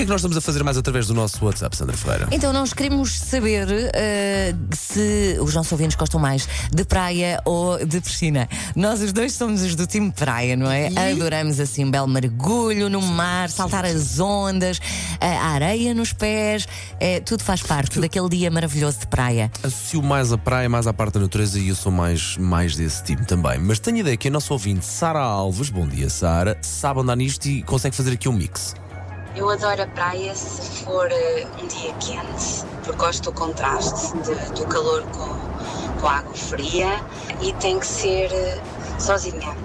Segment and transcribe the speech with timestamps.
[0.00, 2.28] que é que nós estamos a fazer mais através do nosso WhatsApp, Sandra Ferreira?
[2.32, 8.00] Então, nós queremos saber eh, se os nossos ouvintes gostam mais de praia ou de
[8.00, 8.48] piscina.
[8.74, 10.88] Nós os dois somos os do time praia, não é?
[11.12, 14.80] Adoramos assim um belo mergulho no mar, saltar as ondas,
[15.20, 16.66] a areia nos pés,
[16.98, 19.52] eh, tudo faz parte daquele dia maravilhoso de praia.
[19.62, 23.04] Associo mais a praia, mais à parte da natureza e eu sou mais, mais desse
[23.04, 23.58] time também.
[23.58, 27.44] Mas tenho ideia que a nossa ouvinte, Sara Alves, bom dia, Sara, sabe andar nisto
[27.46, 28.74] e consegue fazer aqui um mix.
[29.36, 34.52] Eu adoro a praia se for eh, um dia quente, porque gosto do contraste de-
[34.52, 37.00] do calor com, com a água fria
[37.40, 38.60] e tem que ser eh,
[38.98, 39.56] sozinha,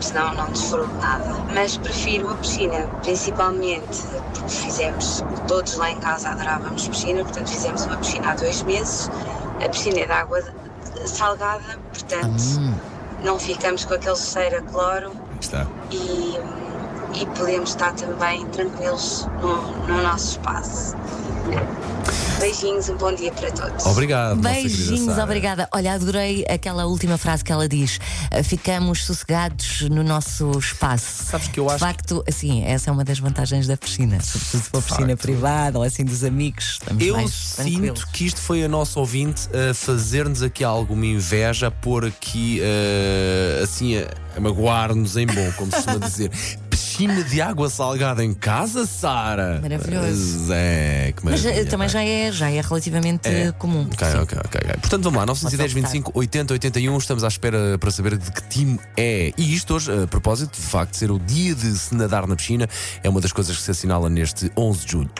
[0.00, 1.24] senão não desfruto nada.
[1.54, 4.02] Mas prefiro a piscina, principalmente
[4.34, 9.08] porque fizemos, todos lá em casa adorávamos piscina, portanto fizemos uma piscina há dois meses.
[9.64, 10.42] A piscina é de água
[11.06, 12.42] salgada, portanto
[13.22, 15.64] não ficamos com aquele cheiro a cloro Está.
[15.92, 16.36] e,
[17.14, 20.96] e podemos estar também tranquilos no, no nosso espaço.
[22.38, 23.86] Beijinhos, um bom dia para todos.
[23.86, 25.68] Obrigado, Beijinhos, obrigada.
[25.72, 31.24] Olha, adorei aquela última frase que ela diz: eh, ficamos sossegados no nosso espaço.
[31.24, 34.20] Sabes que eu acho De facto, assim, essa é uma das vantagens da piscina.
[34.20, 35.22] Sobretudo se for piscina facto.
[35.22, 38.04] privada ou assim dos amigos, estamos Eu mais sinto tranquilos.
[38.06, 43.60] que isto foi a nossa ouvinte a fazer-nos aqui alguma inveja, a pôr aqui eh,
[43.62, 46.30] assim a, a magoar-nos em bom, como se costuma dizer.
[46.92, 49.58] Piscina de água salgada em casa, Sara?
[49.62, 50.52] Maravilhoso.
[50.52, 51.92] É, que Mas eh, maravilha, também pá.
[51.94, 53.50] já é, já é relativamente É.
[53.52, 53.88] comum.
[53.90, 54.18] Ok, Sim.
[54.18, 54.74] ok, ok, ok.
[54.78, 56.98] Portanto, vamos lá, 910, 25, 80, 81.
[56.98, 59.32] Estamos à espera para saber de que time é.
[59.38, 62.68] E isto hoje, a propósito, de facto, ser o dia de se nadar na piscina,
[63.02, 65.10] é uma das coisas que se assinala neste 11 de julho.